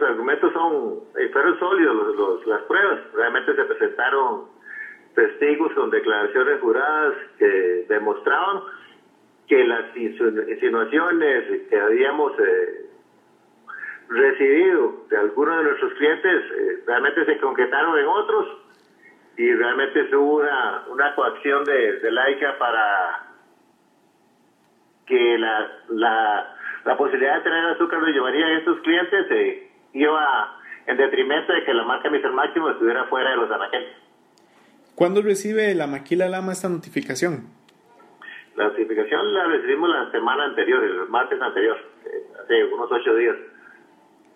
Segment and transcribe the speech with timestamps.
[0.00, 3.00] los argumentos son, eh, fueron sólidos los, las pruebas.
[3.14, 4.46] Realmente se presentaron
[5.14, 8.62] testigos con declaraciones juradas que demostraban
[9.46, 12.86] que las insinuaciones que habíamos eh,
[14.08, 18.46] recibido de algunos de nuestros clientes eh, realmente se concretaron en otros
[19.36, 23.26] y realmente hubo una, una coacción de, de laica para
[25.06, 30.60] que la, la, la posibilidad de tener azúcar lo llevaría a estos clientes eh, iba
[30.86, 32.32] en detrimento de que la marca Mr.
[32.32, 33.96] Máximo estuviera fuera de los anaqueles.
[34.94, 37.48] ¿Cuándo recibe la Maquila Lama esta notificación?
[38.56, 43.36] La notificación la recibimos la semana anterior, el martes anterior, eh, hace unos ocho días.